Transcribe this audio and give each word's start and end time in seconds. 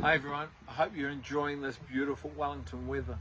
Hi 0.00 0.14
everyone, 0.14 0.48
I 0.68 0.72
hope 0.72 0.96
you're 0.96 1.08
enjoying 1.08 1.62
this 1.62 1.78
beautiful 1.90 2.30
Wellington 2.36 2.86
weather. 2.88 3.16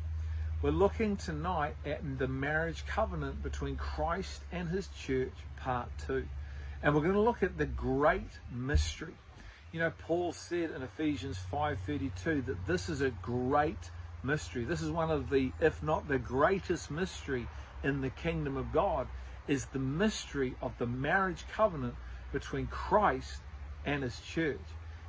We're 0.61 0.71
looking 0.71 1.15
tonight 1.17 1.75
at 1.85 2.17
the 2.17 2.27
marriage 2.27 2.85
covenant 2.87 3.43
between 3.43 3.75
Christ 3.75 4.41
and 4.51 4.67
his 4.67 4.87
church, 4.87 5.33
part 5.57 5.89
two. 6.05 6.25
And 6.81 6.95
we're 6.95 7.01
going 7.01 7.13
to 7.13 7.21
look 7.21 7.43
at 7.43 7.57
the 7.57 7.67
great 7.67 8.39
mystery. 8.51 9.13
You 9.71 9.81
know, 9.81 9.93
Paul 9.99 10.33
said 10.33 10.71
in 10.71 10.81
Ephesians 10.81 11.37
5:32 11.51 12.45
that 12.47 12.65
this 12.65 12.89
is 12.89 13.01
a 13.01 13.11
great 13.21 13.91
mystery. 14.23 14.65
This 14.65 14.81
is 14.81 14.89
one 14.89 15.11
of 15.11 15.29
the, 15.29 15.51
if 15.61 15.83
not 15.83 16.07
the 16.07 16.19
greatest 16.19 16.89
mystery 16.89 17.47
in 17.83 18.01
the 18.01 18.09
kingdom 18.09 18.57
of 18.57 18.73
God, 18.73 19.07
is 19.47 19.67
the 19.67 19.79
mystery 19.79 20.55
of 20.61 20.77
the 20.79 20.87
marriage 20.87 21.45
covenant 21.53 21.95
between 22.31 22.67
Christ 22.67 23.41
and 23.85 24.01
his 24.01 24.19
church. 24.21 24.59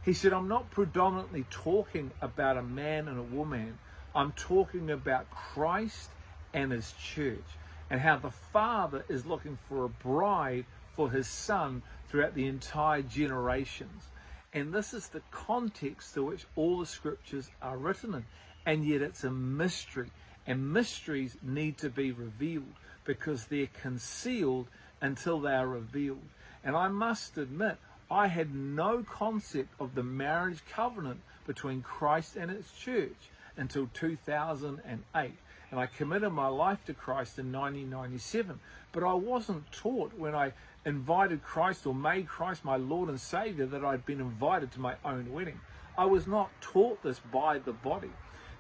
He 0.05 0.12
said, 0.12 0.32
I'm 0.32 0.48
not 0.48 0.71
predominantly 0.71 1.46
talking 1.50 2.11
about 2.21 2.59
a 2.59 2.62
man 2.62 3.08
and 3.08 3.18
a 3.18 3.22
woman. 3.22 3.79
I'm 4.14 4.32
talking 4.32 4.90
about 4.90 5.30
Christ 5.30 6.11
and 6.53 6.72
his 6.72 6.93
church 6.93 7.44
and 7.89 8.00
how 8.00 8.18
the 8.18 8.30
Father 8.30 9.04
is 9.08 9.25
looking 9.25 9.58
for 9.68 9.85
a 9.85 9.89
bride 9.89 10.67
for 10.94 11.11
his 11.11 11.27
Son 11.27 11.82
throughout 12.08 12.35
the 12.35 12.46
entire 12.46 13.03
generations. 13.03 14.04
And 14.53 14.72
this 14.72 14.94
is 14.94 15.08
the 15.08 15.22
context 15.30 16.14
to 16.14 16.25
which 16.25 16.46
all 16.55 16.79
the 16.79 16.86
scriptures 16.86 17.50
are 17.63 17.77
written 17.77 18.14
in. 18.14 18.25
And 18.66 18.85
yet 18.85 19.02
it's 19.02 19.25
a 19.25 19.30
mystery. 19.30 20.11
And 20.46 20.72
mysteries 20.72 21.36
need 21.43 21.79
to 21.79 21.89
be 21.89 22.13
revealed 22.13 22.75
because 23.05 23.46
they're 23.46 23.68
concealed 23.80 24.68
until 25.00 25.41
they 25.41 25.52
are 25.55 25.66
revealed. 25.66 26.29
And 26.63 26.77
I 26.77 26.89
must 26.89 27.36
admit, 27.36 27.79
I 28.14 28.29
had 28.29 28.54
no 28.54 29.03
concept 29.03 29.71
of 29.81 29.96
the 29.96 30.04
marriage 30.04 30.63
covenant 30.71 31.21
between 31.49 31.82
Christ 31.82 32.36
and 32.36 32.48
its 32.48 32.70
church 32.70 33.31
until 33.56 33.91
2008. 33.92 35.33
And 35.72 35.80
I 35.80 35.86
committed 35.86 36.33
my 36.33 36.47
life 36.47 36.78
to 36.84 36.94
Christ 36.94 37.41
in 37.41 37.50
1997. 37.50 38.61
But 38.92 39.03
I 39.03 39.14
wasn't 39.14 39.72
taught 39.72 40.16
when 40.16 40.33
I 40.33 40.53
invited 40.86 41.42
Christ 41.42 41.86
or 41.86 41.94
made 41.94 42.28
Christ 42.28 42.64
my 42.64 42.77
Lord 42.77 43.08
and 43.08 43.20
Savior 43.20 43.66
that 43.66 43.84
I'd 43.84 44.06
been 44.06 44.20
invited 44.20 44.70
to 44.72 44.81
my 44.81 44.94
own 45.05 45.33
wedding. 45.33 45.58
I 45.98 46.05
was 46.05 46.28
not 46.28 46.50
taught 46.60 47.03
this 47.03 47.19
by 47.19 47.58
the 47.58 47.72
body. 47.72 48.12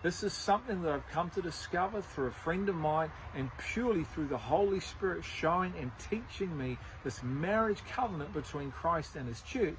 This 0.04 0.22
is 0.22 0.34
something 0.34 0.82
that 0.82 0.92
I've 0.92 1.08
come 1.08 1.30
to 1.30 1.40
discover 1.40 2.02
through 2.02 2.26
a 2.26 2.30
friend 2.30 2.68
of 2.68 2.74
mine 2.74 3.10
and 3.34 3.48
purely 3.72 4.04
through 4.04 4.26
the 4.26 4.36
Holy 4.36 4.78
Spirit 4.78 5.24
showing 5.24 5.72
and 5.80 5.90
teaching 6.10 6.58
me 6.58 6.76
this 7.02 7.22
marriage 7.22 7.82
covenant 7.90 8.34
between 8.34 8.70
Christ 8.70 9.16
and 9.16 9.26
his 9.26 9.40
church, 9.40 9.76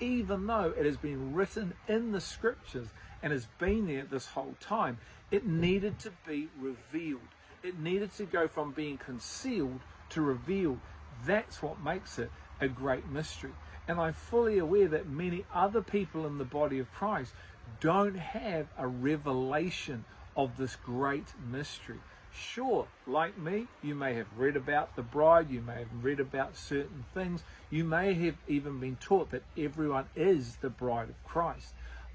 even 0.00 0.46
though 0.46 0.72
it 0.78 0.86
has 0.86 0.96
been 0.96 1.34
written 1.34 1.74
in 1.88 2.12
the 2.12 2.22
scriptures 2.22 2.88
and 3.22 3.34
has 3.34 3.46
been 3.58 3.86
there 3.86 4.06
this 4.10 4.28
whole 4.28 4.54
time. 4.60 4.96
It 5.30 5.46
needed 5.46 5.98
to 6.00 6.12
be 6.26 6.48
revealed. 6.58 7.20
It 7.62 7.78
needed 7.78 8.14
to 8.14 8.24
go 8.24 8.48
from 8.48 8.72
being 8.72 8.96
concealed 8.96 9.80
to 10.08 10.22
revealed. 10.22 10.78
That's 11.26 11.62
what 11.62 11.84
makes 11.84 12.18
it 12.18 12.32
a 12.62 12.68
great 12.68 13.10
mystery. 13.10 13.52
And 13.88 14.00
I'm 14.00 14.14
fully 14.14 14.58
aware 14.58 14.88
that 14.88 15.08
many 15.08 15.44
other 15.54 15.82
people 15.82 16.26
in 16.26 16.38
the 16.38 16.44
body 16.44 16.78
of 16.78 16.92
Christ 16.92 17.32
don't 17.80 18.16
have 18.16 18.66
a 18.78 18.86
revelation 18.86 20.04
of 20.36 20.56
this 20.56 20.76
great 20.76 21.26
mystery. 21.50 21.98
Sure, 22.32 22.86
like 23.06 23.38
me, 23.38 23.66
you 23.82 23.94
may 23.94 24.14
have 24.14 24.26
read 24.36 24.56
about 24.56 24.94
the 24.94 25.02
bride, 25.02 25.50
you 25.50 25.62
may 25.62 25.78
have 25.78 26.04
read 26.04 26.20
about 26.20 26.56
certain 26.56 27.04
things, 27.14 27.42
you 27.70 27.82
may 27.82 28.12
have 28.12 28.36
even 28.46 28.78
been 28.78 28.96
taught 28.96 29.30
that 29.30 29.42
everyone 29.56 30.06
is 30.14 30.56
the 30.56 30.68
bride 30.68 31.08
of 31.08 31.24
Christ. 31.24 31.72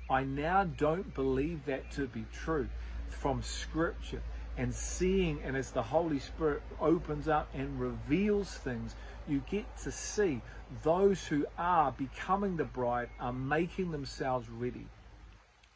I 0.10 0.24
now 0.24 0.66
don't 0.66 1.14
believe 1.16 1.66
that 1.66 1.90
to 1.94 2.06
be 2.06 2.26
true 2.32 2.68
from 3.10 3.42
Scripture 3.42 4.22
and 4.58 4.76
seeing, 4.76 5.42
and 5.44 5.56
as 5.56 5.72
the 5.72 5.82
Holy 5.82 6.20
Spirit 6.20 6.62
opens 6.80 7.28
up 7.28 7.50
and 7.54 7.80
reveals 7.80 8.54
things, 8.54 8.96
you 9.28 9.44
get 9.50 9.66
to 9.84 9.92
see 9.92 10.42
those 10.84 11.26
who 11.26 11.46
are 11.58 11.92
becoming 11.92 12.58
the 12.58 12.64
bride 12.64 13.10
are 13.20 13.34
making 13.34 13.92
themselves 13.92 14.50
ready. 14.50 14.88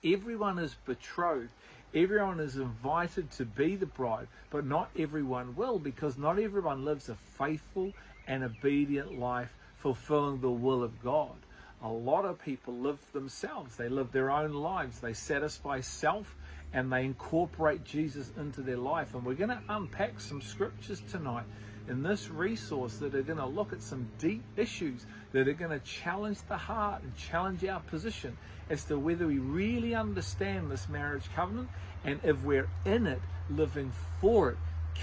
Everyone 0.03 0.59
is 0.59 0.75
betrothed. 0.85 1.49
Everyone 1.93 2.39
is 2.39 2.57
invited 2.57 3.31
to 3.31 3.45
be 3.45 3.75
the 3.75 3.85
bride, 3.85 4.27
but 4.49 4.65
not 4.65 4.89
everyone 4.97 5.55
will 5.55 5.79
because 5.79 6.17
not 6.17 6.39
everyone 6.39 6.83
lives 6.83 7.07
a 7.09 7.15
faithful 7.15 7.93
and 8.27 8.43
obedient 8.43 9.17
life 9.17 9.53
fulfilling 9.77 10.41
the 10.41 10.51
will 10.51 10.83
of 10.83 11.01
God. 11.01 11.35
A 11.81 11.87
lot 11.89 12.25
of 12.25 12.41
people 12.43 12.73
live 12.73 12.99
themselves. 13.13 13.75
They 13.75 13.89
live 13.89 14.11
their 14.11 14.31
own 14.31 14.53
lives. 14.53 14.99
They 14.99 15.13
satisfy 15.13 15.81
self 15.81 16.35
and 16.73 16.91
they 16.91 17.05
incorporate 17.05 17.85
Jesus 17.85 18.31
into 18.37 18.61
their 18.61 18.77
life. 18.77 19.13
And 19.13 19.23
we're 19.23 19.35
going 19.35 19.49
to 19.49 19.61
unpack 19.69 20.19
some 20.19 20.41
scriptures 20.41 21.01
tonight 21.09 21.45
in 21.87 22.03
this 22.03 22.29
resource 22.29 22.97
that 22.97 23.13
are 23.13 23.21
going 23.21 23.39
to 23.39 23.45
look 23.45 23.73
at 23.73 23.81
some 23.81 24.09
deep 24.19 24.43
issues 24.57 25.05
that 25.33 25.47
are 25.47 25.53
going 25.53 25.71
to 25.71 25.85
challenge 25.85 26.39
the 26.47 26.57
heart 26.57 27.03
and 27.03 27.15
challenge 27.17 27.63
our 27.65 27.79
position 27.81 28.35
as 28.69 28.83
to 28.85 28.97
whether 28.97 29.27
we 29.27 29.37
really 29.37 29.93
understand 29.93 30.69
this 30.71 30.89
marriage 30.89 31.29
covenant 31.35 31.69
and 32.03 32.19
if 32.23 32.43
we're 32.43 32.67
in 32.85 33.05
it, 33.07 33.21
living 33.49 33.91
for 34.19 34.51
it, 34.51 34.57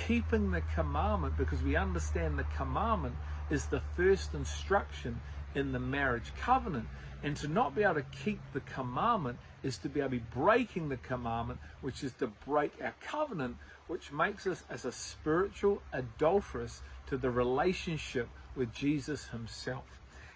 keeping 0.06 0.50
the 0.50 0.62
commandment 0.74 1.36
because 1.36 1.62
we 1.62 1.76
understand 1.76 2.38
the 2.38 2.44
commandment 2.56 3.14
is 3.50 3.66
the 3.66 3.82
first 3.96 4.34
instruction 4.34 5.20
in 5.54 5.72
the 5.72 5.78
marriage 5.78 6.32
covenant. 6.40 6.86
And 7.22 7.36
to 7.36 7.48
not 7.48 7.74
be 7.74 7.84
able 7.84 7.94
to 7.94 8.02
keep 8.24 8.40
the 8.52 8.60
commandment 8.60 9.38
is 9.62 9.78
to 9.78 9.88
be 9.88 10.00
able 10.00 10.10
to 10.10 10.16
be 10.16 10.24
breaking 10.34 10.88
the 10.88 10.96
commandment, 10.96 11.60
which 11.80 12.02
is 12.02 12.12
to 12.14 12.26
break 12.46 12.72
our 12.82 12.94
covenant, 13.00 13.56
which 13.86 14.10
makes 14.12 14.46
us 14.46 14.64
as 14.68 14.84
a 14.84 14.92
spiritual 14.92 15.82
adulteress 15.92 16.82
to 17.06 17.16
the 17.16 17.30
relationship 17.30 18.28
with 18.56 18.72
Jesus 18.72 19.28
himself. 19.28 19.84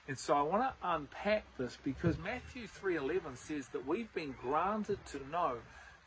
And 0.09 0.17
so 0.17 0.35
I 0.37 0.43
want 0.43 0.63
to 0.63 0.89
unpack 0.89 1.45
this 1.59 1.77
because 1.83 2.17
Matthew 2.19 2.69
3:11 2.69 3.37
says 3.37 3.69
that 3.69 3.87
we've 3.87 4.13
been 4.15 4.33
granted 4.41 5.05
to 5.07 5.27
know 5.31 5.57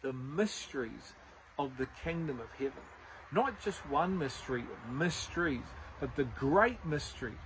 the 0.02 0.14
mysteries 0.14 1.14
of 1.58 1.78
the 1.78 1.88
kingdom 2.04 2.40
of 2.40 2.50
heaven. 2.58 2.84
Not 3.32 3.60
just 3.62 3.86
one 3.88 4.18
mystery, 4.18 4.64
mysteries, 4.90 5.66
but 6.00 6.16
the 6.16 6.24
great 6.24 6.84
mystery, 6.86 7.38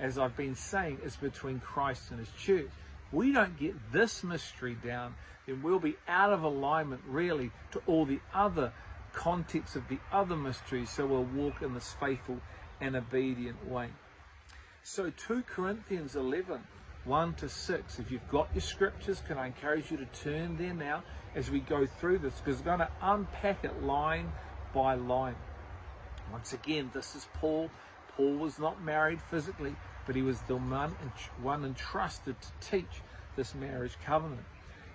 as 0.00 0.18
I've 0.18 0.36
been 0.36 0.54
saying, 0.54 0.98
is 1.04 1.16
between 1.16 1.60
Christ 1.60 2.10
and 2.10 2.18
his 2.18 2.30
church. 2.32 2.70
We 3.12 3.32
don't 3.32 3.58
get 3.58 3.74
this 3.92 4.24
mystery 4.24 4.76
down, 4.84 5.14
then 5.46 5.62
we'll 5.62 5.80
be 5.80 5.96
out 6.08 6.32
of 6.32 6.42
alignment 6.42 7.02
really 7.06 7.50
to 7.72 7.82
all 7.86 8.04
the 8.06 8.20
other 8.34 8.72
context 9.12 9.76
of 9.76 9.88
the 9.88 9.98
other 10.12 10.36
mysteries, 10.36 10.90
so 10.90 11.06
we'll 11.06 11.24
walk 11.24 11.62
in 11.62 11.74
this 11.74 11.94
faithful 12.00 12.38
and 12.80 12.96
obedient 12.96 13.68
way. 13.68 13.88
So 14.82 15.10
2 15.10 15.42
Corinthians 15.42 16.16
11, 16.16 16.60
1 17.04 17.34
to 17.34 17.48
6. 17.48 17.98
If 17.98 18.10
you've 18.10 18.28
got 18.30 18.48
your 18.54 18.62
scriptures, 18.62 19.22
can 19.26 19.36
I 19.38 19.46
encourage 19.46 19.90
you 19.90 19.96
to 19.98 20.06
turn 20.06 20.56
there 20.56 20.74
now 20.74 21.02
as 21.34 21.50
we 21.50 21.60
go 21.60 21.86
through 21.86 22.18
this 22.18 22.40
because 22.40 22.58
we're 22.60 22.76
going 22.76 22.80
to 22.80 22.88
unpack 23.02 23.64
it 23.64 23.82
line 23.82 24.32
by 24.74 24.94
line. 24.94 25.36
Once 26.32 26.52
again, 26.52 26.90
this 26.94 27.14
is 27.14 27.26
Paul. 27.34 27.70
Paul 28.16 28.34
was 28.34 28.58
not 28.58 28.82
married 28.82 29.20
physically, 29.20 29.74
but 30.06 30.16
he 30.16 30.22
was 30.22 30.40
the 30.42 30.56
one, 30.56 30.94
one 31.40 31.64
entrusted 31.64 32.36
to 32.40 32.70
teach 32.70 33.02
this 33.36 33.54
marriage 33.54 33.96
covenant. 34.04 34.46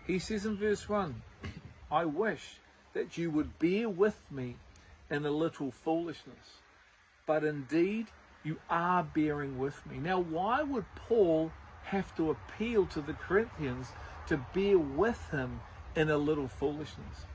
He 0.05 0.19
says 0.19 0.45
in 0.45 0.57
verse 0.57 0.87
1, 0.87 1.21
I 1.91 2.05
wish 2.05 2.59
that 2.93 3.17
you 3.17 3.29
would 3.31 3.57
bear 3.59 3.89
with 3.89 4.19
me 4.31 4.55
in 5.09 5.25
a 5.25 5.31
little 5.31 5.71
foolishness, 5.71 6.61
but 7.25 7.43
indeed 7.43 8.07
you 8.43 8.57
are 8.69 9.03
bearing 9.03 9.57
with 9.57 9.85
me. 9.85 9.97
Now, 9.97 10.19
why 10.19 10.63
would 10.63 10.85
Paul 10.95 11.51
have 11.83 12.15
to 12.15 12.29
appeal 12.29 12.85
to 12.87 13.01
the 13.01 13.13
Corinthians 13.13 13.91
to 14.27 14.37
bear 14.37 14.77
with 14.77 15.29
him 15.31 15.61
in 15.95 16.09
a 16.09 16.17
little 16.17 16.47
foolishness? 16.47 17.25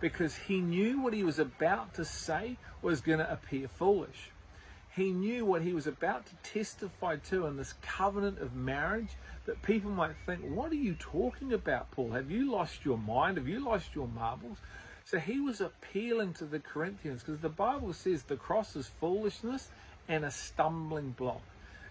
Because 0.00 0.36
he 0.36 0.60
knew 0.60 1.00
what 1.00 1.12
he 1.12 1.24
was 1.24 1.38
about 1.38 1.94
to 1.94 2.04
say 2.04 2.56
was 2.82 3.00
going 3.00 3.18
to 3.18 3.30
appear 3.30 3.68
foolish. 3.68 4.30
He 5.00 5.12
knew 5.12 5.46
what 5.46 5.62
he 5.62 5.72
was 5.72 5.86
about 5.86 6.26
to 6.26 6.36
testify 6.42 7.16
to 7.30 7.46
in 7.46 7.56
this 7.56 7.72
covenant 7.80 8.38
of 8.38 8.54
marriage 8.54 9.16
that 9.46 9.62
people 9.62 9.90
might 9.90 10.14
think, 10.26 10.42
What 10.42 10.72
are 10.72 10.74
you 10.74 10.94
talking 10.94 11.54
about, 11.54 11.90
Paul? 11.90 12.10
Have 12.10 12.30
you 12.30 12.52
lost 12.52 12.84
your 12.84 12.98
mind? 12.98 13.38
Have 13.38 13.48
you 13.48 13.64
lost 13.64 13.94
your 13.94 14.08
marbles? 14.08 14.58
So 15.06 15.18
he 15.18 15.40
was 15.40 15.62
appealing 15.62 16.34
to 16.34 16.44
the 16.44 16.58
Corinthians 16.58 17.22
because 17.22 17.40
the 17.40 17.48
Bible 17.48 17.94
says 17.94 18.24
the 18.24 18.36
cross 18.36 18.76
is 18.76 18.88
foolishness 18.88 19.70
and 20.06 20.22
a 20.22 20.30
stumbling 20.30 21.12
block. 21.12 21.40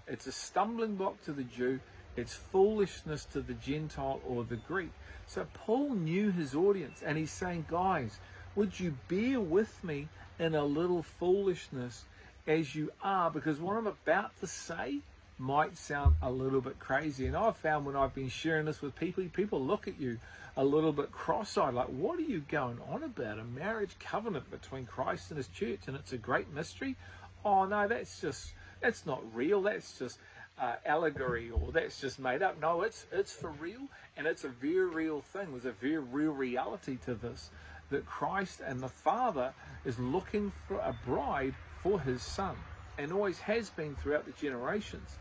It's 0.08 0.28
a 0.28 0.32
stumbling 0.32 0.94
block 0.94 1.20
to 1.24 1.32
the 1.32 1.46
Jew, 1.46 1.80
it's 2.16 2.36
foolishness 2.36 3.26
to 3.34 3.42
the 3.42 3.56
Gentile 3.56 4.22
or 4.24 4.44
the 4.44 4.58
Greek. 4.58 4.92
So 5.26 5.48
Paul 5.56 5.96
knew 5.96 6.30
his 6.30 6.54
audience 6.54 7.02
and 7.04 7.18
he's 7.18 7.32
saying, 7.32 7.66
guys, 7.72 8.20
would 8.56 8.80
you 8.80 8.96
bear 9.08 9.40
with 9.40 9.84
me 9.84 10.10
in 10.38 10.54
a 10.54 10.64
little 10.64 11.02
foolishness 11.02 12.06
as 12.50 12.74
you 12.76 12.92
are? 13.02 13.30
Because 13.30 13.60
what 13.60 13.78
I'm 13.78 13.88
about 13.88 14.38
to 14.40 14.48
say 14.48 15.00
might 15.38 15.78
sound 15.78 16.16
a 16.22 16.30
little 16.30 16.60
bit 16.60 16.80
crazy. 16.80 17.28
And 17.28 17.38
I've 17.38 17.56
found 17.56 17.86
when 17.86 17.96
I've 17.96 18.14
been 18.14 18.28
sharing 18.28 18.66
this 18.66 18.82
with 18.82 18.96
people, 18.96 19.24
people 19.32 19.62
look 19.62 19.88
at 19.88 20.00
you 20.00 20.18
a 20.58 20.66
little 20.66 20.92
bit 20.92 21.12
cross-eyed, 21.12 21.74
like, 21.74 21.88
what 21.88 22.20
are 22.20 22.24
you 22.24 22.44
going 22.50 22.80
on 22.90 23.04
about? 23.04 23.40
A 23.40 23.44
marriage 23.44 23.96
covenant 24.00 24.52
between 24.52 24.86
Christ 24.86 25.32
and 25.32 25.38
his 25.38 25.48
church, 25.48 25.82
and 25.88 25.96
it's 25.96 26.12
a 26.12 26.18
great 26.18 26.52
mystery? 26.54 26.98
Oh 27.46 27.64
no, 27.64 27.88
that's 27.88 28.20
just 28.20 28.52
that's 28.82 29.06
not 29.06 29.24
real. 29.34 29.62
That's 29.62 29.98
just 29.98 30.20
uh, 30.60 30.76
allegory 30.86 31.50
or 31.52 31.72
that's 31.72 32.02
just 32.02 32.20
made 32.20 32.42
up. 32.42 32.60
No, 32.60 32.82
it's 32.82 33.06
it's 33.14 33.32
for 33.32 33.52
real, 33.52 33.88
and 34.18 34.28
it's 34.28 34.44
a 34.44 34.50
very 34.50 34.86
real 34.86 35.22
thing. 35.22 35.52
There's 35.52 35.64
a 35.64 35.72
very 35.72 36.00
real 36.00 36.34
reality 36.34 36.98
to 37.06 37.14
this 37.14 37.52
that 37.90 38.06
Christ 38.06 38.60
and 38.66 38.82
the 38.82 38.90
Father 38.90 39.54
is 39.86 39.98
looking 39.98 40.52
for 40.68 40.78
a 40.80 40.94
bride 41.06 41.56
for 41.84 42.00
his 42.00 42.22
Son, 42.22 42.56
and 42.98 43.12
always 43.12 43.40
has 43.40 43.70
been 43.70 43.96
throughout 43.96 44.26
the 44.26 44.32
generations. 44.32 45.18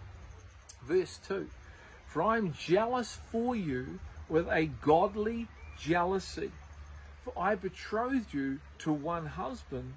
Verse 0.82 1.18
2 1.28 1.48
For 2.06 2.22
I 2.22 2.38
am 2.38 2.52
jealous 2.52 3.18
for 3.30 3.54
you 3.54 4.00
with 4.28 4.48
a 4.48 4.66
godly 4.66 5.48
jealousy. 5.78 6.50
For 7.24 7.32
I 7.36 7.54
betrothed 7.54 8.32
you 8.32 8.58
to 8.78 8.92
one 8.92 9.26
husband, 9.26 9.94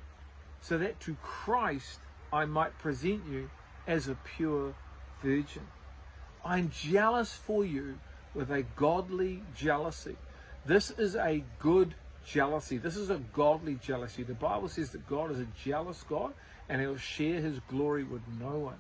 so 0.62 0.78
that 0.78 1.00
to 1.02 1.16
Christ 1.22 2.00
I 2.32 2.46
might 2.46 2.78
present 2.78 3.24
you 3.30 3.50
as 3.88 4.08
a 4.08 4.16
pure 4.16 4.74
virgin. 5.22 5.68
I'm 6.44 6.72
jealous 6.72 7.34
for 7.34 7.64
you 7.66 8.00
with 8.34 8.52
a 8.52 8.64
godly 8.76 9.44
jealousy. 9.56 10.16
This 10.66 10.92
is 10.92 11.16
a 11.16 11.44
good 11.60 11.96
jealousy. 12.26 12.78
This 12.78 12.96
is 12.96 13.10
a 13.10 13.20
godly 13.34 13.76
jealousy. 13.76 14.24
The 14.24 14.34
Bible 14.34 14.70
says 14.70 14.92
that 14.92 15.08
God 15.08 15.32
is 15.32 15.40
a 15.40 15.48
jealous 15.64 16.04
God 16.04 16.34
and 16.70 16.82
he'll 16.82 16.98
share 16.98 17.42
his 17.42 17.60
glory 17.68 18.04
with 18.04 18.22
no 18.40 18.58
one. 18.58 18.78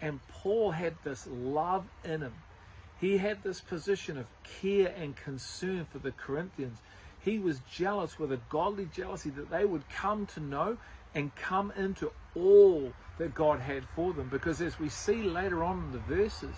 And 0.00 0.20
Paul 0.28 0.70
had 0.72 0.94
this 1.04 1.26
love 1.26 1.84
in 2.04 2.22
him. 2.22 2.34
He 3.00 3.18
had 3.18 3.42
this 3.42 3.60
position 3.60 4.16
of 4.16 4.26
care 4.60 4.94
and 4.98 5.14
concern 5.16 5.86
for 5.90 5.98
the 5.98 6.12
Corinthians. 6.12 6.78
He 7.20 7.38
was 7.38 7.60
jealous 7.70 8.18
with 8.18 8.32
a 8.32 8.40
godly 8.48 8.86
jealousy 8.86 9.30
that 9.30 9.50
they 9.50 9.64
would 9.64 9.88
come 9.88 10.26
to 10.26 10.40
know 10.40 10.78
and 11.14 11.34
come 11.34 11.72
into 11.76 12.12
all 12.34 12.92
that 13.18 13.34
God 13.34 13.60
had 13.60 13.84
for 13.94 14.12
them. 14.12 14.28
Because 14.28 14.60
as 14.60 14.78
we 14.78 14.88
see 14.88 15.22
later 15.22 15.64
on 15.64 15.84
in 15.84 15.92
the 15.92 15.98
verses, 15.98 16.54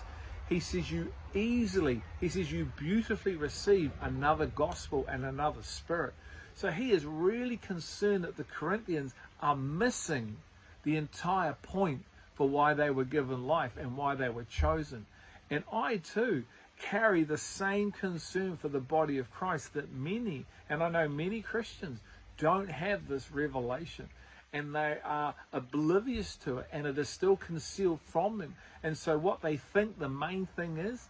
he 0.49 0.59
says 0.59 0.91
you 0.91 1.11
easily, 1.35 2.01
he 2.19 2.27
says 2.27 2.51
you 2.51 2.65
beautifully 2.75 3.35
receive 3.35 3.91
another 4.01 4.47
gospel 4.47 5.05
and 5.07 5.23
another 5.23 5.61
spirit. 5.61 6.15
So 6.55 6.71
he 6.71 6.91
is 6.91 7.05
really 7.05 7.57
concerned 7.57 8.23
that 8.23 8.35
the 8.35 8.43
Corinthians 8.43 9.13
are 9.41 9.55
missing 9.55 10.37
the 10.83 10.97
entire 10.97 11.55
point 11.61 12.03
for 12.33 12.49
why 12.49 12.73
they 12.73 12.89
were 12.89 13.05
given 13.05 13.45
life 13.45 13.77
and 13.79 13.95
why 13.95 14.15
they 14.15 14.29
were 14.29 14.45
chosen. 14.45 15.05
And 15.51 15.63
I 15.71 15.97
too 15.97 16.43
carry 16.79 17.23
the 17.23 17.37
same 17.37 17.91
concern 17.91 18.57
for 18.57 18.69
the 18.69 18.79
body 18.79 19.17
of 19.19 19.31
Christ 19.31 19.73
that 19.73 19.93
many, 19.93 20.45
and 20.69 20.81
I 20.81 20.89
know 20.89 21.07
many 21.07 21.41
Christians, 21.41 21.99
don't 22.37 22.71
have 22.71 23.07
this 23.07 23.31
revelation 23.31 24.09
and 24.53 24.75
they 24.75 24.97
are 25.03 25.35
oblivious 25.53 26.35
to 26.37 26.59
it 26.59 26.67
and 26.71 26.87
it 26.87 26.97
is 26.97 27.09
still 27.09 27.35
concealed 27.35 27.99
from 28.05 28.39
them. 28.39 28.55
And 28.83 28.97
so 28.97 29.17
what 29.17 29.41
they 29.41 29.57
think 29.57 29.99
the 29.99 30.09
main 30.09 30.47
thing 30.55 30.77
is, 30.77 31.07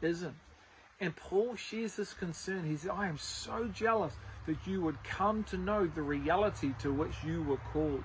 isn't. 0.00 0.34
And 1.00 1.14
Paul 1.14 1.54
shares 1.56 1.96
this 1.96 2.12
concern. 2.12 2.64
He 2.64 2.76
says, 2.76 2.90
I 2.90 3.08
am 3.08 3.18
so 3.18 3.68
jealous 3.68 4.14
that 4.46 4.56
you 4.66 4.80
would 4.82 5.02
come 5.04 5.44
to 5.44 5.56
know 5.56 5.86
the 5.86 6.02
reality 6.02 6.74
to 6.80 6.92
which 6.92 7.14
you 7.24 7.42
were 7.42 7.60
called. 7.72 8.02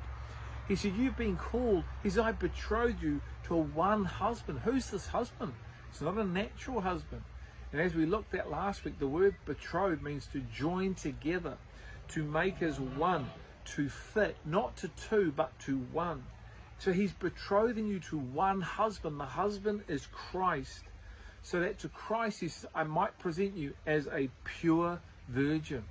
He 0.68 0.75
said, 0.75 0.95
You've 0.95 1.18
been 1.18 1.38
called. 1.38 1.83
He 2.03 2.09
said, 2.09 2.24
I 2.24 2.31
betrothed 2.31 3.01
you 3.01 3.21
to 3.45 3.56
one 3.56 4.06
husband. 4.06 4.59
Who's 4.63 4.89
this 4.89 5.07
husband? 5.07 5.53
It's 5.89 6.01
not 6.01 6.18
a 6.18 6.24
natural 6.24 6.81
husband. 6.81 7.21
And 7.71 7.81
as 7.81 7.95
we 7.95 8.06
looked 8.06 8.36
at 8.36 8.51
last 8.51 8.86
week, 8.86 9.00
the 9.00 9.07
word 9.07 9.36
betrothed 9.45 10.03
means 10.03 10.27
to 10.27 10.39
join 10.56 10.94
together, 10.94 11.57
to 12.09 12.24
make 12.24 12.62
as 12.62 12.79
one 12.79 13.25
to 13.65 13.89
fit, 13.89 14.38
not 14.45 14.75
to 14.77 14.88
two, 14.88 15.33
but 15.36 15.57
to 15.60 15.77
one. 15.77 16.24
So 16.80 16.92
he's 16.92 17.13
betrothing 17.13 17.88
you 17.88 18.00
to 18.01 18.18
one 18.18 18.62
husband. 18.62 19.19
The 19.19 19.25
husband 19.25 19.83
is 19.88 20.06
Christ. 20.07 20.83
So 21.42 21.60
that 21.60 21.80
to 21.80 21.89
Christ, 21.89 22.42
he 22.42 22.48
says, 22.48 22.69
I 22.74 22.83
might 22.83 23.18
present 23.19 23.56
you 23.56 23.74
as 23.86 24.07
a 24.07 24.30
pure 24.44 25.00
virgin. 25.27 25.83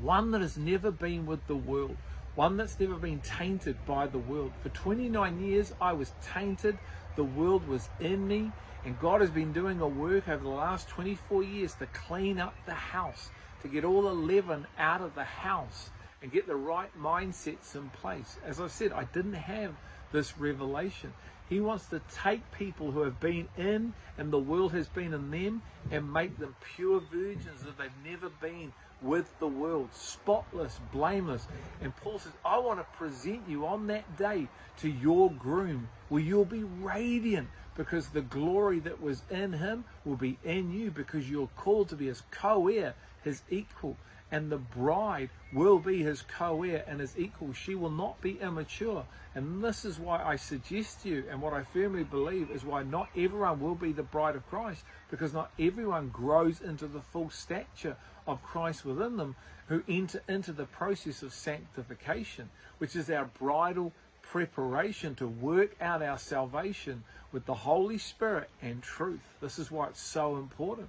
One 0.00 0.30
that 0.32 0.40
has 0.40 0.56
never 0.56 0.90
been 0.90 1.26
with 1.26 1.46
the 1.46 1.56
world. 1.56 1.96
One 2.34 2.56
that's 2.56 2.78
never 2.78 2.96
been 2.96 3.20
tainted 3.20 3.76
by 3.86 4.06
the 4.06 4.18
world. 4.18 4.52
For 4.62 4.68
29 4.68 5.40
years, 5.40 5.72
I 5.80 5.94
was 5.94 6.12
tainted. 6.34 6.78
The 7.16 7.24
world 7.24 7.66
was 7.66 7.88
in 7.98 8.28
me. 8.28 8.52
And 8.84 8.98
God 9.00 9.20
has 9.20 9.30
been 9.30 9.52
doing 9.52 9.80
a 9.80 9.88
work 9.88 10.28
over 10.28 10.42
the 10.42 10.50
last 10.50 10.88
24 10.88 11.42
years 11.42 11.74
to 11.74 11.86
clean 11.86 12.38
up 12.38 12.54
the 12.66 12.74
house, 12.74 13.30
to 13.62 13.68
get 13.68 13.84
all 13.84 14.02
the 14.02 14.14
leaven 14.14 14.66
out 14.78 15.00
of 15.00 15.14
the 15.14 15.24
house 15.24 15.90
and 16.22 16.32
get 16.32 16.46
the 16.46 16.56
right 16.56 16.90
mindsets 16.98 17.74
in 17.74 17.90
place. 17.90 18.38
As 18.44 18.60
I 18.60 18.68
said, 18.68 18.92
I 18.92 19.04
didn't 19.04 19.34
have 19.34 19.74
this 20.12 20.38
revelation. 20.38 21.12
He 21.48 21.60
wants 21.60 21.86
to 21.88 22.00
take 22.22 22.50
people 22.52 22.90
who 22.90 23.02
have 23.02 23.20
been 23.20 23.48
in 23.56 23.94
and 24.18 24.32
the 24.32 24.38
world 24.38 24.72
has 24.72 24.88
been 24.88 25.12
in 25.12 25.30
them 25.30 25.62
and 25.90 26.12
make 26.12 26.38
them 26.38 26.54
pure 26.74 27.00
virgins 27.00 27.62
that 27.64 27.78
they've 27.78 27.90
never 28.10 28.28
been 28.28 28.72
with 29.02 29.38
the 29.38 29.46
world, 29.46 29.90
spotless, 29.92 30.80
blameless. 30.92 31.46
And 31.82 31.94
Paul 31.96 32.18
says, 32.18 32.32
I 32.44 32.58
want 32.58 32.80
to 32.80 32.98
present 32.98 33.42
you 33.48 33.66
on 33.66 33.86
that 33.88 34.16
day 34.16 34.48
to 34.78 34.88
your 34.88 35.30
groom 35.30 35.88
where 36.08 36.22
you'll 36.22 36.44
be 36.44 36.64
radiant 36.64 37.48
because 37.76 38.08
the 38.08 38.22
glory 38.22 38.80
that 38.80 39.00
was 39.00 39.22
in 39.30 39.52
him 39.52 39.84
will 40.04 40.16
be 40.16 40.38
in 40.42 40.72
you 40.72 40.90
because 40.90 41.30
you're 41.30 41.50
called 41.56 41.90
to 41.90 41.96
be 41.96 42.06
his 42.06 42.22
co 42.30 42.68
heir, 42.68 42.94
his 43.22 43.42
equal 43.50 43.96
and 44.30 44.50
the 44.50 44.58
bride 44.58 45.30
will 45.52 45.78
be 45.78 46.02
his 46.02 46.22
co-heir 46.22 46.84
and 46.86 47.00
his 47.00 47.16
equal. 47.16 47.52
She 47.52 47.74
will 47.74 47.90
not 47.90 48.20
be 48.20 48.38
immature. 48.40 49.04
And 49.34 49.62
this 49.62 49.84
is 49.84 49.98
why 49.98 50.22
I 50.22 50.36
suggest 50.36 51.02
to 51.02 51.08
you, 51.08 51.24
and 51.30 51.40
what 51.40 51.52
I 51.52 51.62
firmly 51.62 52.04
believe 52.04 52.50
is 52.50 52.64
why 52.64 52.82
not 52.82 53.08
everyone 53.16 53.60
will 53.60 53.74
be 53.74 53.92
the 53.92 54.02
bride 54.02 54.34
of 54.34 54.48
Christ, 54.48 54.82
because 55.10 55.32
not 55.32 55.52
everyone 55.58 56.08
grows 56.08 56.60
into 56.60 56.86
the 56.86 57.00
full 57.00 57.30
stature 57.30 57.96
of 58.26 58.42
Christ 58.42 58.84
within 58.84 59.16
them, 59.16 59.36
who 59.68 59.82
enter 59.88 60.22
into 60.28 60.52
the 60.52 60.64
process 60.64 61.22
of 61.22 61.32
sanctification, 61.32 62.48
which 62.78 62.96
is 62.96 63.10
our 63.10 63.26
bridal 63.38 63.92
preparation 64.22 65.14
to 65.16 65.28
work 65.28 65.76
out 65.80 66.02
our 66.02 66.18
salvation 66.18 67.04
with 67.30 67.46
the 67.46 67.54
Holy 67.54 67.98
Spirit 67.98 68.48
and 68.62 68.82
truth. 68.82 69.20
This 69.40 69.58
is 69.58 69.70
why 69.70 69.88
it's 69.88 70.00
so 70.00 70.36
important. 70.36 70.88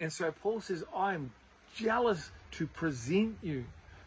And 0.00 0.12
so 0.12 0.32
Paul 0.32 0.60
says, 0.60 0.84
I 0.94 1.14
am 1.14 1.32
jealous 1.74 2.30
to 2.58 2.66
present 2.66 3.36
you, 3.42 3.64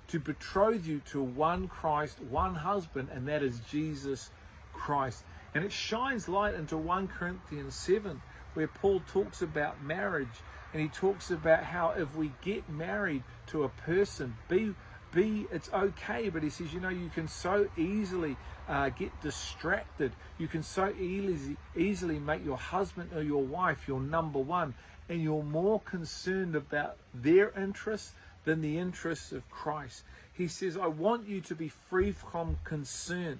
to 0.10 0.20
betroth 0.20 0.86
you 0.86 1.01
to 1.12 1.22
one 1.22 1.68
Christ, 1.68 2.20
one 2.30 2.56
husband, 2.56 3.10
and 3.13 3.27
that 3.27 3.44
is 3.44 3.60
Jesus 3.70 4.30
Christ. 4.74 5.24
And 5.54 5.63
it 5.63 5.72
shines 5.72 6.27
light 6.27 6.56
into 6.56 6.77
1 6.77 7.08
Corinthians 7.08 7.75
7, 7.75 8.22
where 8.54 8.68
Paul 8.68 9.01
talks 9.08 9.42
about 9.42 9.82
marriage 9.82 10.27
and 10.74 10.82
he 10.82 10.89
talks 10.89 11.32
about 11.32 11.63
how 11.63 11.92
if 11.98 12.13
we 12.16 12.32
get 12.42 12.68
married 12.70 13.24
to 13.48 13.63
a 13.63 13.70
person, 13.70 14.36
be 14.50 14.75
be 15.13 15.48
it's 15.51 15.70
okay 15.74 16.27
but 16.27 16.44
he 16.44 16.50
says 16.50 16.74
you 16.74 16.82
know 16.82 16.89
you 16.89 17.10
can 17.10 17.27
so 17.27 17.68
easily 17.77 18.36
uh, 18.68 18.89
get 18.89 19.10
distracted 19.22 20.12
you 20.38 20.48
can 20.48 20.62
so 20.62 20.94
easily 21.00 21.56
easily 21.77 22.20
make 22.20 22.44
your 22.44 22.58
husband 22.58 23.10
or 23.16 23.22
your 23.22 23.42
wife 23.42 23.88
your 23.88 24.01
number 24.01 24.39
one 24.39 24.74
and 25.10 25.22
you're 25.22 25.44
more 25.44 25.80
concerned 25.82 26.56
about 26.56 26.98
their 27.13 27.51
interests 27.58 28.12
than 28.48 28.62
the 28.62 28.77
interests 28.77 29.34
of 29.34 29.50
Christ. 29.51 30.06
He 30.32 30.48
says, 30.48 30.77
I 30.77 30.88
want 30.88 31.27
you 31.27 31.42
to 31.42 31.54
be 31.54 31.68
free 31.68 32.13
from 32.13 32.58
concern. 32.63 33.39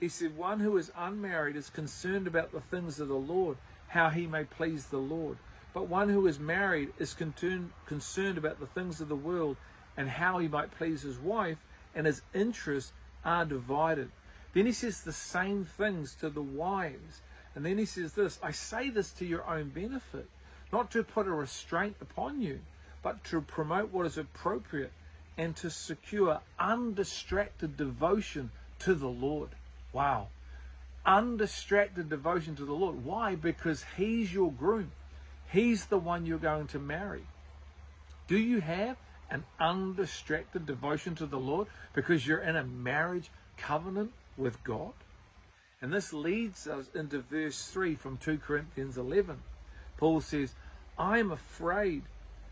He 0.00 0.08
said, 0.08 0.36
One 0.36 0.58
who 0.58 0.76
is 0.76 0.90
unmarried 0.96 1.54
is 1.54 1.70
concerned 1.70 2.26
about 2.26 2.50
the 2.50 2.60
things 2.60 2.98
of 2.98 3.06
the 3.06 3.14
Lord, 3.14 3.56
how 3.86 4.08
he 4.08 4.26
may 4.26 4.42
please 4.42 4.86
the 4.86 4.98
Lord. 4.98 5.38
But 5.72 5.86
one 5.88 6.08
who 6.08 6.26
is 6.26 6.40
married 6.40 6.92
is 6.98 7.14
concerned, 7.14 7.70
concerned 7.86 8.38
about 8.38 8.58
the 8.58 8.66
things 8.66 9.00
of 9.00 9.08
the 9.08 9.14
world 9.14 9.56
and 9.96 10.08
how 10.08 10.38
he 10.40 10.48
might 10.48 10.72
please 10.72 11.02
his 11.02 11.18
wife, 11.18 11.58
and 11.94 12.04
his 12.04 12.20
interests 12.34 12.92
are 13.24 13.44
divided. 13.44 14.10
Then 14.52 14.66
he 14.66 14.72
says 14.72 15.02
the 15.02 15.12
same 15.12 15.64
things 15.64 16.16
to 16.16 16.28
the 16.28 16.42
wives. 16.42 17.20
And 17.54 17.64
then 17.64 17.78
he 17.78 17.84
says 17.84 18.14
this 18.14 18.40
I 18.42 18.50
say 18.50 18.90
this 18.90 19.12
to 19.12 19.24
your 19.24 19.48
own 19.48 19.68
benefit 19.68 20.26
not 20.72 20.90
to 20.90 21.04
put 21.04 21.28
a 21.28 21.32
restraint 21.32 21.96
upon 22.00 22.40
you, 22.40 22.60
but 23.02 23.22
to 23.24 23.40
promote 23.40 23.92
what 23.92 24.06
is 24.06 24.18
appropriate 24.18 24.92
and 25.36 25.56
to 25.56 25.70
secure 25.70 26.40
undistracted 26.58 27.76
devotion 27.76 28.50
to 28.80 28.94
the 28.94 29.08
Lord. 29.08 29.50
Wow. 29.92 30.28
Undistracted 31.06 32.08
devotion 32.10 32.56
to 32.56 32.64
the 32.64 32.74
Lord. 32.74 33.04
Why? 33.04 33.34
Because 33.34 33.84
He's 33.96 34.32
your 34.32 34.52
groom. 34.52 34.92
He's 35.50 35.86
the 35.86 35.98
one 35.98 36.26
you're 36.26 36.38
going 36.38 36.68
to 36.68 36.78
marry. 36.78 37.24
Do 38.28 38.38
you 38.38 38.60
have 38.60 38.96
an 39.30 39.44
undistracted 39.58 40.66
devotion 40.66 41.14
to 41.16 41.26
the 41.26 41.38
Lord 41.38 41.68
because 41.94 42.26
you're 42.26 42.42
in 42.42 42.56
a 42.56 42.64
marriage 42.64 43.30
covenant 43.56 44.12
with 44.36 44.62
God? 44.62 44.92
And 45.82 45.92
this 45.92 46.12
leads 46.12 46.66
us 46.66 46.88
into 46.94 47.20
verse 47.22 47.66
3 47.68 47.94
from 47.94 48.18
2 48.18 48.38
Corinthians 48.38 48.98
11. 48.98 49.38
Paul 49.96 50.20
says, 50.20 50.54
I 50.98 51.18
am 51.18 51.32
afraid 51.32 52.02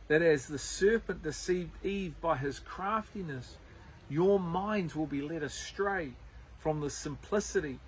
that 0.08 0.22
as 0.22 0.46
the 0.46 0.58
serpent 0.58 1.22
deceived 1.22 1.70
Eve 1.84 2.14
by 2.20 2.36
his 2.36 2.58
craftiness, 2.60 3.56
your 4.08 4.40
minds 4.40 4.96
will 4.96 5.06
be 5.06 5.20
led 5.20 5.42
astray 5.42 6.12
from 6.58 6.80
the 6.80 6.90
simplicity 6.90 7.78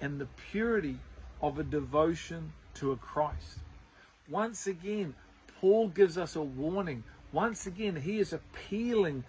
and 0.00 0.20
the 0.20 0.28
purity 0.50 0.98
of 1.42 1.58
a 1.58 1.64
devotion 1.64 2.52
to 2.74 2.92
a 2.92 2.96
Christ. 2.96 3.58
Once 4.28 4.66
again, 4.66 5.14
Paul 5.60 5.88
gives 5.88 6.18
us 6.18 6.36
a 6.36 6.42
warning. 6.42 7.02
Once 7.32 7.66
again, 7.66 7.96
he 7.96 8.18
is 8.18 8.32
appealing 8.32 9.24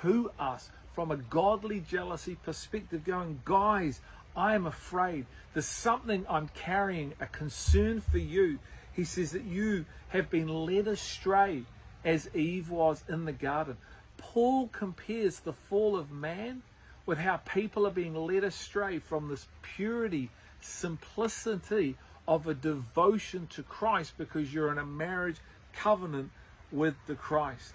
to 0.00 0.30
us 0.38 0.70
from 0.94 1.10
a 1.10 1.16
godly 1.16 1.80
jealousy 1.80 2.36
perspective, 2.42 3.04
going, 3.04 3.40
guys, 3.44 4.00
I 4.36 4.54
am 4.54 4.66
afraid. 4.66 5.26
There's 5.52 5.66
something 5.66 6.24
I'm 6.28 6.48
carrying, 6.54 7.14
a 7.20 7.26
concern 7.26 8.00
for 8.00 8.18
you. 8.18 8.58
He 8.94 9.04
says 9.04 9.32
that 9.32 9.44
you 9.44 9.84
have 10.08 10.30
been 10.30 10.48
led 10.48 10.88
astray 10.88 11.64
as 12.06 12.30
Eve 12.34 12.70
was 12.70 13.04
in 13.08 13.24
the 13.24 13.32
garden. 13.32 13.76
Paul 14.16 14.68
compares 14.68 15.40
the 15.40 15.52
fall 15.52 15.96
of 15.96 16.10
man 16.10 16.62
with 17.04 17.18
how 17.18 17.38
people 17.38 17.86
are 17.86 17.90
being 17.90 18.14
led 18.14 18.44
astray 18.44 19.00
from 19.00 19.28
this 19.28 19.46
purity, 19.60 20.30
simplicity 20.60 21.96
of 22.26 22.46
a 22.46 22.54
devotion 22.54 23.46
to 23.48 23.62
Christ 23.64 24.14
because 24.16 24.54
you're 24.54 24.72
in 24.72 24.78
a 24.78 24.86
marriage 24.86 25.36
covenant 25.74 26.30
with 26.72 26.94
the 27.06 27.16
Christ. 27.16 27.74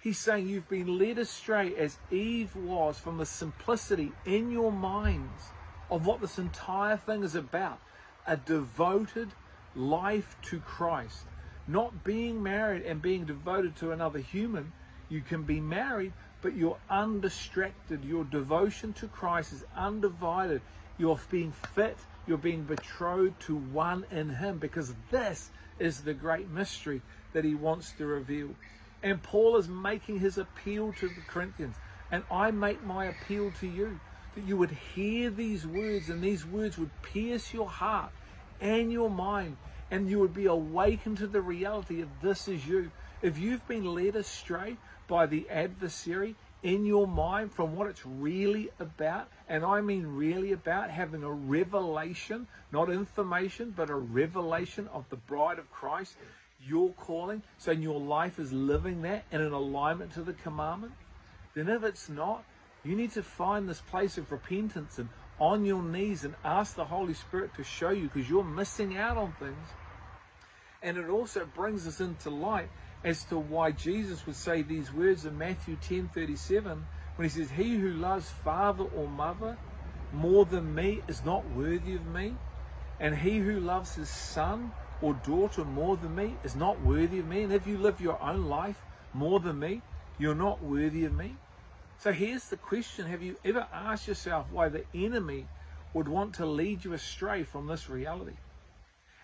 He's 0.00 0.18
saying 0.18 0.48
you've 0.48 0.68
been 0.68 0.98
led 0.98 1.18
astray 1.18 1.74
as 1.76 1.98
Eve 2.10 2.54
was 2.54 2.98
from 2.98 3.18
the 3.18 3.26
simplicity 3.26 4.12
in 4.26 4.50
your 4.50 4.72
minds 4.72 5.44
of 5.90 6.06
what 6.06 6.20
this 6.20 6.38
entire 6.38 6.96
thing 6.96 7.22
is 7.22 7.34
about 7.34 7.78
a 8.26 8.36
devoted 8.36 9.30
life 9.74 10.36
to 10.42 10.60
Christ. 10.60 11.24
Not 11.66 12.04
being 12.04 12.42
married 12.42 12.82
and 12.82 13.00
being 13.00 13.24
devoted 13.24 13.76
to 13.76 13.92
another 13.92 14.18
human. 14.18 14.72
You 15.08 15.20
can 15.20 15.42
be 15.42 15.60
married, 15.60 16.12
but 16.40 16.56
you're 16.56 16.78
undistracted. 16.90 18.04
Your 18.04 18.24
devotion 18.24 18.92
to 18.94 19.08
Christ 19.08 19.52
is 19.52 19.64
undivided. 19.76 20.60
You're 20.98 21.20
being 21.30 21.52
fit, 21.52 21.96
you're 22.26 22.38
being 22.38 22.64
betrothed 22.64 23.40
to 23.42 23.56
one 23.56 24.04
in 24.10 24.28
Him 24.28 24.58
because 24.58 24.94
this 25.10 25.50
is 25.78 26.02
the 26.02 26.14
great 26.14 26.48
mystery 26.50 27.00
that 27.32 27.44
He 27.44 27.54
wants 27.54 27.92
to 27.92 28.06
reveal. 28.06 28.50
And 29.02 29.22
Paul 29.22 29.56
is 29.56 29.68
making 29.68 30.20
his 30.20 30.38
appeal 30.38 30.92
to 30.92 31.08
the 31.08 31.20
Corinthians. 31.26 31.74
And 32.10 32.22
I 32.30 32.50
make 32.50 32.84
my 32.84 33.06
appeal 33.06 33.50
to 33.52 33.66
you 33.66 33.98
that 34.34 34.44
you 34.44 34.56
would 34.56 34.70
hear 34.70 35.30
these 35.30 35.66
words 35.66 36.08
and 36.08 36.22
these 36.22 36.46
words 36.46 36.78
would 36.78 36.90
pierce 37.02 37.52
your 37.52 37.68
heart 37.68 38.10
and 38.60 38.92
your 38.92 39.10
mind 39.10 39.56
and 39.92 40.08
you 40.08 40.18
would 40.18 40.32
be 40.32 40.46
awakened 40.46 41.18
to 41.18 41.26
the 41.26 41.42
reality 41.42 42.00
of 42.00 42.08
this 42.22 42.48
is 42.48 42.66
you. 42.66 42.90
If 43.20 43.38
you've 43.38 43.68
been 43.68 43.84
led 43.84 44.16
astray 44.16 44.78
by 45.06 45.26
the 45.26 45.48
adversary 45.50 46.34
in 46.62 46.86
your 46.86 47.06
mind 47.06 47.52
from 47.52 47.76
what 47.76 47.88
it's 47.88 48.06
really 48.06 48.70
about, 48.80 49.28
and 49.50 49.66
I 49.66 49.82
mean 49.82 50.06
really 50.06 50.52
about 50.52 50.90
having 50.90 51.22
a 51.22 51.30
revelation, 51.30 52.48
not 52.72 52.88
information, 52.88 53.74
but 53.76 53.90
a 53.90 53.94
revelation 53.94 54.88
of 54.94 55.04
the 55.10 55.16
bride 55.16 55.58
of 55.58 55.70
Christ, 55.70 56.16
your 56.66 56.90
calling, 56.92 57.42
so 57.58 57.70
your 57.70 58.00
life 58.00 58.38
is 58.38 58.50
living 58.50 59.02
that 59.02 59.24
in 59.30 59.42
an 59.42 59.52
alignment 59.52 60.14
to 60.14 60.22
the 60.22 60.32
commandment, 60.32 60.94
then 61.54 61.68
if 61.68 61.84
it's 61.84 62.08
not, 62.08 62.44
you 62.82 62.96
need 62.96 63.12
to 63.12 63.22
find 63.22 63.68
this 63.68 63.82
place 63.82 64.16
of 64.16 64.32
repentance 64.32 64.98
and 64.98 65.10
on 65.38 65.66
your 65.66 65.82
knees 65.82 66.24
and 66.24 66.34
ask 66.44 66.76
the 66.76 66.84
Holy 66.84 67.14
Spirit 67.14 67.54
to 67.56 67.62
show 67.62 67.90
you 67.90 68.04
because 68.04 68.30
you're 68.30 68.42
missing 68.42 68.96
out 68.96 69.18
on 69.18 69.32
things. 69.32 69.68
And 70.82 70.96
it 70.96 71.08
also 71.08 71.44
brings 71.44 71.86
us 71.86 72.00
into 72.00 72.30
light 72.30 72.68
as 73.04 73.24
to 73.24 73.38
why 73.38 73.72
Jesus 73.72 74.26
would 74.26 74.36
say 74.36 74.62
these 74.62 74.92
words 74.92 75.26
in 75.26 75.36
Matthew 75.38 75.76
10 75.76 76.08
37 76.08 76.86
when 77.16 77.28
he 77.28 77.30
says, 77.30 77.50
He 77.50 77.76
who 77.76 77.90
loves 77.90 78.28
father 78.28 78.84
or 78.84 79.08
mother 79.08 79.56
more 80.12 80.44
than 80.44 80.74
me 80.74 81.00
is 81.08 81.24
not 81.24 81.48
worthy 81.52 81.94
of 81.94 82.06
me, 82.06 82.34
and 83.00 83.16
he 83.16 83.38
who 83.38 83.60
loves 83.60 83.94
his 83.94 84.10
son 84.10 84.72
or 85.00 85.14
daughter 85.14 85.64
more 85.64 85.96
than 85.96 86.14
me 86.14 86.36
is 86.44 86.54
not 86.54 86.80
worthy 86.82 87.18
of 87.18 87.26
me. 87.26 87.42
And 87.42 87.52
if 87.52 87.66
you 87.66 87.78
live 87.78 88.00
your 88.00 88.22
own 88.22 88.46
life 88.46 88.80
more 89.14 89.40
than 89.40 89.58
me, 89.58 89.82
you're 90.18 90.34
not 90.34 90.62
worthy 90.62 91.04
of 91.04 91.12
me. 91.12 91.36
So 91.98 92.12
here's 92.12 92.48
the 92.48 92.56
question 92.56 93.06
Have 93.06 93.22
you 93.22 93.36
ever 93.44 93.66
asked 93.72 94.08
yourself 94.08 94.46
why 94.50 94.68
the 94.68 94.84
enemy 94.94 95.46
would 95.94 96.08
want 96.08 96.34
to 96.34 96.46
lead 96.46 96.84
you 96.84 96.92
astray 96.92 97.42
from 97.42 97.66
this 97.66 97.88
reality? 97.88 98.36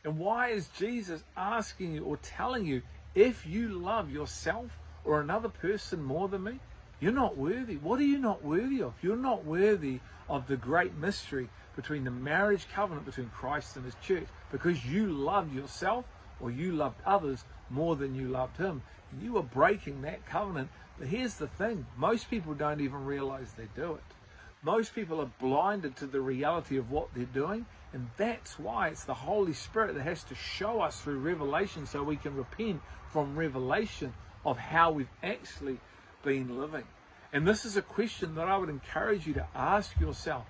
And 0.08 0.18
why 0.18 0.48
is 0.48 0.68
Jesus 0.68 1.22
asking 1.36 1.92
you 1.92 2.02
or 2.02 2.16
telling 2.16 2.64
you, 2.64 2.80
if 3.14 3.46
you 3.46 3.68
love 3.68 4.10
yourself 4.10 4.78
or 5.04 5.20
another 5.20 5.50
person 5.50 6.02
more 6.02 6.28
than 6.28 6.44
me, 6.44 6.60
you're 6.98 7.12
not 7.12 7.36
worthy. 7.36 7.76
What 7.76 8.00
are 8.00 8.04
you 8.04 8.16
not 8.16 8.42
worthy 8.42 8.80
of? 8.80 8.94
You're 9.02 9.18
not 9.18 9.44
worthy 9.44 10.00
of 10.26 10.46
the 10.46 10.56
great 10.56 10.96
mystery 10.96 11.50
between 11.76 12.04
the 12.04 12.10
marriage 12.10 12.66
covenant 12.72 13.04
between 13.04 13.28
Christ 13.28 13.76
and 13.76 13.84
his 13.84 13.96
church 14.02 14.26
because 14.50 14.82
you 14.86 15.08
loved 15.08 15.54
yourself 15.54 16.06
or 16.40 16.50
you 16.50 16.72
loved 16.72 17.02
others 17.04 17.44
more 17.68 17.94
than 17.94 18.14
you 18.14 18.28
loved 18.28 18.56
him. 18.56 18.80
You 19.20 19.36
are 19.36 19.42
breaking 19.42 20.00
that 20.02 20.24
covenant 20.24 20.70
but 20.98 21.08
here's 21.08 21.34
the 21.34 21.48
thing 21.48 21.84
most 21.98 22.30
people 22.30 22.54
don't 22.54 22.80
even 22.80 23.04
realize 23.04 23.52
they 23.52 23.68
do 23.76 23.92
it. 23.92 24.14
Most 24.62 24.94
people 24.94 25.20
are 25.20 25.30
blinded 25.38 25.96
to 25.96 26.06
the 26.06 26.22
reality 26.22 26.78
of 26.78 26.90
what 26.90 27.08
they're 27.14 27.26
doing, 27.26 27.66
and 27.92 28.08
that's 28.16 28.58
why 28.58 28.88
it's 28.88 29.04
the 29.04 29.14
Holy 29.14 29.52
Spirit 29.52 29.94
that 29.94 30.02
has 30.02 30.22
to 30.24 30.34
show 30.34 30.80
us 30.80 31.00
through 31.00 31.18
revelation 31.18 31.86
so 31.86 32.02
we 32.02 32.16
can 32.16 32.34
repent 32.34 32.80
from 33.10 33.36
revelation 33.36 34.12
of 34.44 34.58
how 34.58 34.90
we've 34.90 35.10
actually 35.22 35.78
been 36.22 36.60
living. 36.60 36.84
And 37.32 37.46
this 37.46 37.64
is 37.64 37.76
a 37.76 37.82
question 37.82 38.34
that 38.34 38.48
I 38.48 38.56
would 38.56 38.68
encourage 38.68 39.26
you 39.26 39.34
to 39.34 39.46
ask 39.54 39.98
yourself. 40.00 40.46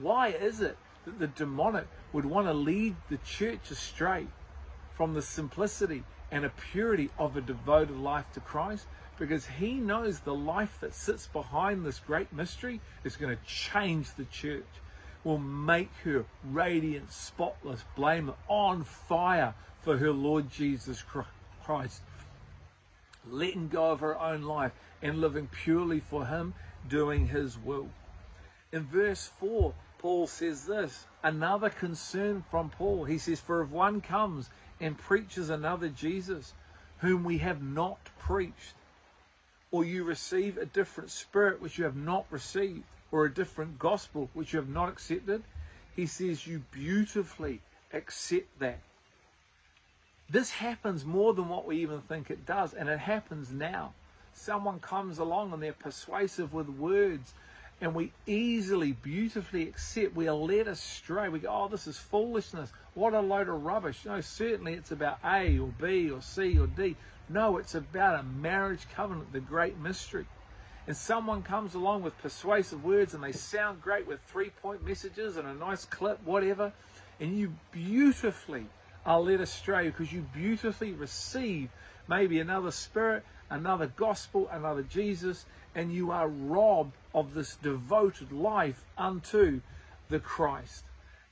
Why 0.00 0.28
is 0.28 0.60
it 0.60 0.76
that 1.04 1.18
the 1.18 1.26
demonic 1.26 1.86
would 2.12 2.24
want 2.24 2.46
to 2.46 2.54
lead 2.54 2.96
the 3.08 3.18
church 3.18 3.70
astray 3.70 4.26
from 4.94 5.14
the 5.14 5.22
simplicity 5.22 6.04
and 6.30 6.44
a 6.44 6.50
purity 6.72 7.10
of 7.18 7.36
a 7.36 7.40
devoted 7.40 7.96
life 7.96 8.26
to 8.34 8.40
Christ? 8.40 8.86
because 9.18 9.46
he 9.46 9.74
knows 9.74 10.18
the 10.18 10.34
life 10.34 10.78
that 10.80 10.92
sits 10.92 11.28
behind 11.28 11.84
this 11.84 12.00
great 12.00 12.32
mystery 12.32 12.80
is 13.04 13.16
going 13.16 13.36
to 13.36 13.42
change 13.44 14.12
the 14.16 14.24
church, 14.24 14.66
will 15.24 15.38
make 15.38 15.90
her 16.04 16.24
radiant, 16.44 17.12
spotless, 17.12 17.84
blameless, 17.96 18.36
on 18.48 18.84
fire 18.84 19.54
for 19.80 19.98
her 19.98 20.10
Lord 20.10 20.50
Jesus 20.50 21.02
Christ, 21.64 22.02
letting 23.28 23.68
go 23.68 23.90
of 23.90 24.00
her 24.00 24.18
own 24.18 24.42
life 24.42 24.72
and 25.00 25.20
living 25.20 25.48
purely 25.48 26.00
for 26.00 26.26
him, 26.26 26.54
doing 26.88 27.28
his 27.28 27.58
will. 27.58 27.88
In 28.72 28.84
verse 28.84 29.30
4, 29.38 29.74
Paul 29.98 30.26
says 30.26 30.66
this 30.66 31.06
another 31.22 31.70
concern 31.70 32.44
from 32.50 32.70
Paul. 32.70 33.04
He 33.04 33.18
says, 33.18 33.40
For 33.40 33.62
if 33.62 33.70
one 33.70 34.00
comes 34.00 34.50
and 34.80 34.98
preaches 34.98 35.50
another 35.50 35.88
Jesus, 35.88 36.54
whom 36.98 37.22
we 37.22 37.38
have 37.38 37.62
not 37.62 37.98
preached, 38.18 38.74
or 39.70 39.84
you 39.84 40.04
receive 40.04 40.58
a 40.58 40.66
different 40.66 41.10
spirit 41.10 41.60
which 41.60 41.78
you 41.78 41.84
have 41.84 41.96
not 41.96 42.26
received, 42.30 42.84
or 43.12 43.26
a 43.26 43.32
different 43.32 43.78
gospel 43.78 44.28
which 44.32 44.52
you 44.52 44.58
have 44.58 44.68
not 44.68 44.88
accepted, 44.88 45.42
he 45.94 46.06
says 46.06 46.46
you 46.46 46.62
beautifully 46.72 47.60
accept 47.92 48.58
that. 48.58 48.80
This 50.30 50.50
happens 50.50 51.04
more 51.04 51.34
than 51.34 51.50
what 51.50 51.66
we 51.66 51.82
even 51.82 52.00
think 52.00 52.30
it 52.30 52.46
does, 52.46 52.72
and 52.72 52.88
it 52.88 52.98
happens 52.98 53.52
now. 53.52 53.92
Someone 54.32 54.80
comes 54.80 55.18
along 55.18 55.52
and 55.52 55.62
they're 55.62 55.74
persuasive 55.74 56.54
with 56.54 56.70
words, 56.70 57.34
and 57.82 57.94
we 57.94 58.12
easily, 58.26 58.92
beautifully 58.92 59.68
accept. 59.68 60.16
We 60.16 60.28
are 60.28 60.34
led 60.34 60.68
astray. 60.68 61.28
We 61.28 61.40
go, 61.40 61.50
oh, 61.50 61.68
this 61.68 61.86
is 61.86 61.98
foolishness. 61.98 62.72
What 62.94 63.12
a 63.12 63.20
load 63.20 63.48
of 63.48 63.62
rubbish. 63.62 64.06
No, 64.06 64.22
certainly 64.22 64.72
it's 64.72 64.90
about 64.90 65.18
A 65.22 65.58
or 65.58 65.68
B 65.78 66.10
or 66.10 66.22
C 66.22 66.58
or 66.58 66.66
D. 66.66 66.96
No, 67.28 67.58
it's 67.58 67.74
about 67.74 68.20
a 68.20 68.22
marriage 68.22 68.86
covenant, 68.94 69.32
the 69.32 69.40
great 69.40 69.78
mystery. 69.78 70.24
And 70.86 70.96
someone 70.96 71.42
comes 71.42 71.74
along 71.74 72.02
with 72.02 72.18
persuasive 72.18 72.84
words 72.84 73.14
and 73.14 73.22
they 73.22 73.32
sound 73.32 73.80
great 73.80 74.06
with 74.06 74.20
three 74.26 74.50
point 74.62 74.84
messages 74.84 75.36
and 75.36 75.46
a 75.46 75.54
nice 75.54 75.84
clip, 75.84 76.18
whatever, 76.24 76.72
and 77.20 77.38
you 77.38 77.54
beautifully 77.70 78.66
are 79.06 79.20
led 79.20 79.40
astray 79.40 79.86
because 79.88 80.12
you 80.12 80.26
beautifully 80.34 80.92
receive 80.92 81.70
maybe 82.08 82.40
another 82.40 82.70
spirit, 82.70 83.24
another 83.50 83.86
gospel, 83.96 84.48
another 84.50 84.82
Jesus, 84.82 85.44
and 85.74 85.92
you 85.92 86.10
are 86.10 86.28
robbed 86.28 86.94
of 87.14 87.34
this 87.34 87.56
devoted 87.56 88.32
life 88.32 88.84
unto 88.98 89.60
the 90.08 90.18
Christ. 90.18 90.84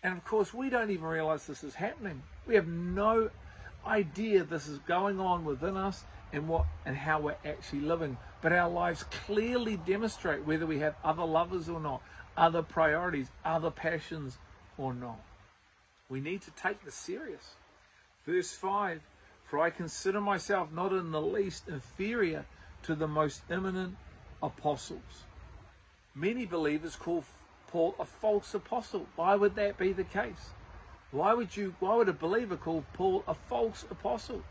And 0.03 0.17
of 0.17 0.25
course, 0.25 0.55
we 0.55 0.71
don't 0.71 0.91
even 0.91 1.05
realize 1.05 1.47
this 1.47 1.65
is 1.65 1.75
happening. 1.75 2.23
We 2.47 2.55
have 2.55 2.69
no 2.69 3.31
idea 3.87 4.45
this 4.45 4.69
is 4.69 4.79
going 4.81 5.21
on 5.21 5.45
within 5.45 5.77
us 5.77 6.05
and 6.33 6.49
what 6.49 6.67
and 6.87 6.97
how 6.97 7.21
we're 7.21 7.37
actually 7.45 7.81
living. 7.81 8.17
But 8.43 8.53
our 8.53 8.69
lives 8.69 9.05
clearly 9.27 9.77
demonstrate 9.77 10.45
whether 10.45 10.67
we 10.67 10.79
have 10.81 10.95
other 11.05 11.25
lovers 11.25 11.69
or 11.69 11.81
not, 11.81 12.03
other 12.37 12.63
priorities, 12.63 13.29
other 13.45 13.71
passions 13.71 14.39
or 14.79 14.95
not. 14.95 15.21
We 16.09 16.21
need 16.21 16.43
to 16.43 16.51
take 16.53 16.85
this 16.85 16.95
serious. 16.95 17.55
Verse 18.27 18.53
5 18.53 19.01
For 19.45 19.59
I 19.61 19.71
consider 19.71 20.21
myself 20.21 20.73
not 20.73 20.93
in 20.93 21.11
the 21.11 21.21
least 21.21 21.69
inferior 21.69 22.47
to 22.83 22.95
the 22.95 23.09
most 23.09 23.43
eminent 23.51 23.97
apostles. 24.43 25.25
Many 26.15 26.47
believers 26.47 26.97
call 26.97 27.25
Paul 27.69 27.95
a 27.99 28.05
false 28.05 28.55
apostle. 28.55 29.07
Why 29.17 29.37
would 29.37 29.55
that 29.55 29.79
be 29.79 29.93
the 29.93 30.05
case? 30.05 30.51
Why 31.13 31.35
would 31.35 31.57
you 31.57 31.75
why 31.81 31.97
would 31.97 32.09
a 32.09 32.13
believer 32.13 32.57
call 32.57 32.85
Paul 32.95 33.25
a 33.27 33.35
false 33.35 33.85
apostle? 33.91 34.43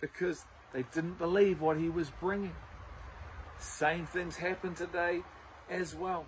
Because 0.00 0.44
they 0.72 0.84
didn't 0.94 1.18
believe 1.18 1.60
what 1.60 1.76
he 1.76 1.88
was 1.88 2.10
bringing. 2.10 2.54
Same 3.58 4.06
things 4.06 4.36
happen 4.36 4.74
today 4.74 5.22
as 5.70 5.94
well. 5.94 6.24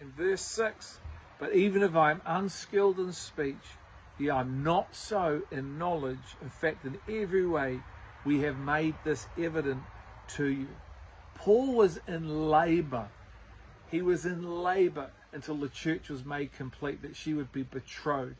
In 0.00 0.10
verse 0.12 0.40
6, 0.42 0.98
but 1.38 1.54
even 1.54 1.82
if 1.82 1.94
I 1.94 2.10
am 2.10 2.22
unskilled 2.26 2.98
in 2.98 3.12
speech, 3.12 3.76
ye 4.18 4.28
are 4.28 4.44
not 4.44 4.94
so 4.94 5.42
in 5.50 5.78
knowledge. 5.78 6.36
In 6.42 6.48
fact, 6.48 6.84
in 6.84 6.98
every 7.08 7.46
way, 7.46 7.80
we 8.24 8.40
have 8.40 8.58
made 8.58 8.96
this 9.04 9.26
evident 9.38 9.82
to 10.36 10.46
you. 10.46 10.68
Paul 11.34 11.74
was 11.74 12.00
in 12.06 12.50
labor. 12.50 13.08
He 13.90 14.02
was 14.02 14.26
in 14.26 14.62
labor 14.62 15.10
until 15.32 15.56
the 15.56 15.68
church 15.68 16.08
was 16.08 16.24
made 16.24 16.52
complete, 16.52 17.02
that 17.02 17.16
she 17.16 17.34
would 17.34 17.52
be 17.52 17.62
betrothed. 17.62 18.36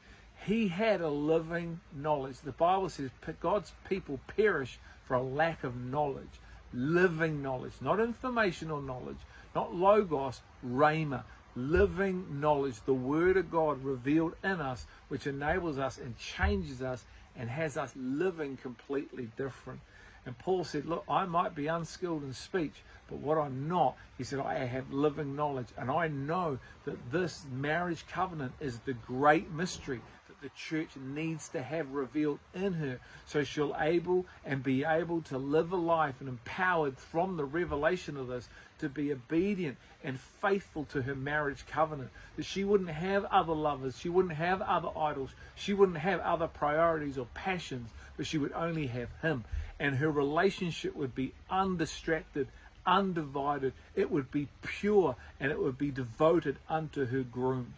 He 0.47 0.69
had 0.69 1.01
a 1.01 1.09
living 1.09 1.81
knowledge. 1.93 2.41
The 2.41 2.53
Bible 2.53 2.89
says 2.89 3.11
God's 3.41 3.73
people 3.89 4.19
perish 4.37 4.79
for 5.05 5.15
a 5.15 5.23
lack 5.23 5.65
of 5.65 5.77
knowledge. 5.77 6.41
Living 6.73 7.43
knowledge, 7.43 7.73
not 7.81 7.99
informational 7.99 8.81
knowledge, 8.81 9.19
not 9.55 9.75
logos, 9.75 10.41
rhema. 10.65 11.25
Living 11.57 12.41
knowledge, 12.41 12.77
the 12.87 12.95
Word 12.95 13.37
of 13.37 13.51
God 13.51 13.83
revealed 13.83 14.35
in 14.45 14.61
us, 14.61 14.87
which 15.09 15.27
enables 15.27 15.79
us 15.79 15.99
and 15.99 16.17
changes 16.17 16.81
us 16.81 17.05
and 17.37 17.51
has 17.51 17.77
us 17.77 17.93
living 17.97 18.57
completely 18.57 19.29
different. 19.37 19.81
And 20.27 20.39
Paul 20.39 20.65
said, 20.65 20.87
Look, 20.87 21.05
I 21.09 21.27
might 21.27 21.55
be 21.55 21.67
unskilled 21.67 22.23
in 22.23 22.33
speech, 22.33 22.75
but 23.09 23.19
what 23.19 23.37
I'm 23.37 23.69
not, 23.69 23.97
he 24.17 24.25
said, 24.25 24.39
I 24.39 24.65
have 24.65 24.93
living 24.93 25.35
knowledge. 25.35 25.69
And 25.77 25.91
I 25.91 26.09
know 26.09 26.59
that 26.85 27.11
this 27.11 27.45
marriage 27.51 28.07
covenant 28.07 28.53
is 28.61 28.79
the 28.81 28.93
great 28.93 29.51
mystery 29.51 30.01
the 30.43 30.49
church 30.51 30.89
needs 30.97 31.49
to 31.51 31.63
have 31.63 31.93
revealed 31.93 32.39
in 32.55 32.73
her. 32.75 32.99
So 33.27 33.45
she'll 33.45 33.77
able 33.79 34.27
and 34.45 34.63
be 34.63 34.85
able 34.85 35.23
to 35.23 35.39
live 35.39 35.73
a 35.73 35.77
life 35.77 36.15
and 36.21 36.29
empowered 36.29 36.99
from 36.99 37.37
the 37.37 37.45
revelation 37.45 38.17
of 38.17 38.29
this 38.29 38.49
to 38.79 38.89
be 38.89 39.13
obedient 39.13 39.77
and 40.03 40.19
faithful 40.19 40.85
to 40.87 41.03
her 41.03 41.15
marriage 41.15 41.67
covenant. 41.67 42.11
That 42.37 42.45
she 42.45 42.65
wouldn't 42.65 42.91
have 42.91 43.25
other 43.27 43.53
lovers, 43.53 43.99
she 43.99 44.09
wouldn't 44.09 44.35
have 44.35 44.63
other 44.63 44.89
idols, 44.97 45.31
she 45.55 45.75
wouldn't 45.75 45.99
have 45.99 46.21
other 46.21 46.49
priorities 46.49 47.19
or 47.19 47.27
passions, 47.35 47.91
but 48.17 48.27
she 48.27 48.39
would 48.39 48.53
only 48.53 48.87
have 48.87 49.09
him. 49.23 49.45
And 49.79 49.97
her 49.97 50.11
relationship 50.11 50.95
would 50.95 51.15
be 51.15 51.33
undistracted, 51.51 52.49
undivided. 52.87 53.73
It 53.95 54.11
would 54.11 54.31
be 54.31 54.49
pure 54.63 55.17
and 55.39 55.53
it 55.53 55.59
would 55.59 55.79
be 55.79 55.91
devoted 55.91 56.57
unto 56.69 57.07
her 57.07 57.23
groom. 57.23 57.75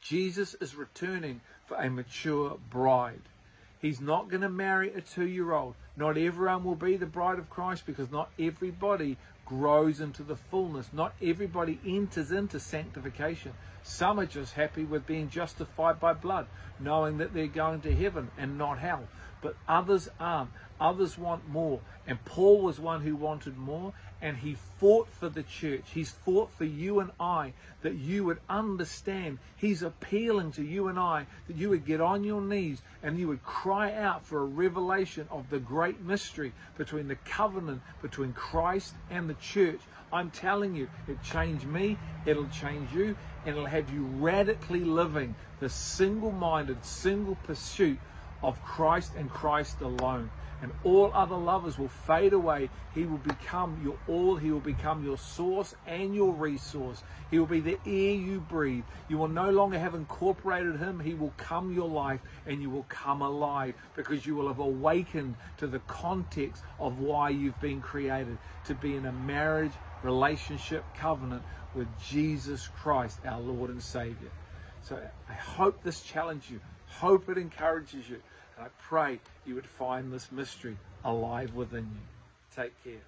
Jesus 0.00 0.54
is 0.54 0.74
returning 0.74 1.40
for 1.66 1.76
a 1.76 1.90
mature 1.90 2.58
bride. 2.70 3.22
He's 3.80 4.00
not 4.00 4.28
going 4.28 4.42
to 4.42 4.48
marry 4.48 4.92
a 4.92 5.00
two 5.00 5.26
year 5.26 5.52
old. 5.52 5.74
Not 5.96 6.18
everyone 6.18 6.64
will 6.64 6.74
be 6.74 6.96
the 6.96 7.06
bride 7.06 7.38
of 7.38 7.50
Christ 7.50 7.84
because 7.86 8.10
not 8.10 8.30
everybody 8.38 9.16
grows 9.46 10.00
into 10.00 10.22
the 10.22 10.36
fullness. 10.36 10.88
Not 10.92 11.14
everybody 11.22 11.78
enters 11.86 12.30
into 12.30 12.60
sanctification. 12.60 13.52
Some 13.82 14.20
are 14.20 14.26
just 14.26 14.52
happy 14.52 14.84
with 14.84 15.06
being 15.06 15.30
justified 15.30 15.98
by 15.98 16.12
blood, 16.12 16.46
knowing 16.78 17.18
that 17.18 17.32
they're 17.32 17.46
going 17.46 17.80
to 17.82 17.94
heaven 17.94 18.30
and 18.36 18.58
not 18.58 18.78
hell. 18.78 19.08
But 19.42 19.56
others 19.68 20.08
aren't. 20.18 20.50
Others 20.80 21.18
want 21.18 21.48
more. 21.48 21.80
And 22.06 22.24
Paul 22.24 22.62
was 22.62 22.80
one 22.80 23.02
who 23.02 23.14
wanted 23.14 23.56
more, 23.58 23.92
and 24.22 24.36
he 24.36 24.56
fought 24.78 25.08
for 25.08 25.28
the 25.28 25.42
church. 25.42 25.84
He's 25.92 26.10
fought 26.10 26.50
for 26.52 26.64
you 26.64 27.00
and 27.00 27.10
I 27.20 27.52
that 27.82 27.94
you 27.94 28.24
would 28.24 28.40
understand. 28.48 29.38
He's 29.56 29.82
appealing 29.82 30.52
to 30.52 30.62
you 30.62 30.88
and 30.88 30.98
I 30.98 31.26
that 31.46 31.56
you 31.56 31.70
would 31.70 31.84
get 31.86 32.00
on 32.00 32.24
your 32.24 32.40
knees 32.40 32.82
and 33.02 33.18
you 33.18 33.28
would 33.28 33.42
cry 33.42 33.92
out 33.92 34.24
for 34.24 34.40
a 34.40 34.46
revelation 34.46 35.26
of 35.30 35.48
the 35.50 35.58
great 35.58 36.00
mystery 36.00 36.52
between 36.76 37.08
the 37.08 37.16
covenant 37.16 37.82
between 38.02 38.32
Christ 38.32 38.94
and 39.10 39.28
the 39.28 39.34
church. 39.34 39.80
I'm 40.12 40.30
telling 40.30 40.74
you, 40.74 40.88
it 41.08 41.22
changed 41.22 41.66
me, 41.66 41.96
it'll 42.26 42.48
change 42.48 42.92
you, 42.92 43.16
and 43.46 43.54
it'll 43.54 43.66
have 43.66 43.92
you 43.92 44.02
radically 44.02 44.80
living 44.80 45.34
the 45.60 45.68
single 45.68 46.32
minded, 46.32 46.84
single 46.84 47.36
pursuit 47.44 47.98
of 48.42 48.62
Christ 48.62 49.12
and 49.16 49.30
Christ 49.30 49.80
alone. 49.80 50.30
And 50.62 50.72
all 50.84 51.10
other 51.14 51.36
lovers 51.36 51.78
will 51.78 51.88
fade 51.88 52.34
away. 52.34 52.68
He 52.94 53.06
will 53.06 53.18
become 53.18 53.80
your 53.82 53.96
all. 54.06 54.36
He 54.36 54.50
will 54.50 54.60
become 54.60 55.02
your 55.02 55.16
source 55.16 55.74
and 55.86 56.14
your 56.14 56.34
resource. 56.34 57.02
He 57.30 57.38
will 57.38 57.46
be 57.46 57.60
the 57.60 57.78
air 57.86 58.14
you 58.14 58.40
breathe. 58.40 58.84
You 59.08 59.16
will 59.16 59.28
no 59.28 59.50
longer 59.50 59.78
have 59.78 59.94
incorporated 59.94 60.76
him. 60.76 61.00
He 61.00 61.14
will 61.14 61.32
come 61.38 61.72
your 61.72 61.88
life 61.88 62.20
and 62.46 62.60
you 62.60 62.68
will 62.68 62.84
come 62.90 63.22
alive 63.22 63.74
because 63.96 64.26
you 64.26 64.34
will 64.34 64.48
have 64.48 64.58
awakened 64.58 65.34
to 65.58 65.66
the 65.66 65.78
context 65.80 66.62
of 66.78 66.98
why 66.98 67.30
you've 67.30 67.60
been 67.60 67.80
created 67.80 68.36
to 68.66 68.74
be 68.74 68.96
in 68.96 69.06
a 69.06 69.12
marriage 69.12 69.72
relationship 70.02 70.84
covenant 70.94 71.42
with 71.74 71.88
Jesus 71.98 72.68
Christ, 72.68 73.20
our 73.24 73.40
Lord 73.40 73.70
and 73.70 73.82
Savior. 73.82 74.30
So 74.82 74.98
I 75.28 75.32
hope 75.32 75.82
this 75.82 76.02
challenges 76.02 76.50
you. 76.50 76.60
Hope 76.88 77.28
it 77.28 77.38
encourages 77.38 78.08
you. 78.08 78.20
I 78.60 78.66
pray 78.82 79.18
you 79.46 79.54
would 79.54 79.66
find 79.66 80.12
this 80.12 80.30
mystery 80.30 80.76
alive 81.04 81.54
within 81.54 81.84
you. 81.84 82.54
Take 82.54 82.72
care. 82.84 83.00